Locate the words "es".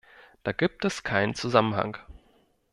0.83-1.03